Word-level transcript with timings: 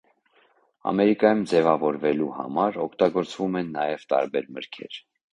Ամերիկայում 0.91 1.41
ձևավորելու 1.51 2.29
համար 2.37 2.79
օգտագործում 2.85 3.59
են 3.61 3.69
նաև 3.75 4.07
տարբեր 4.15 4.49
մրգեր։ 4.57 4.99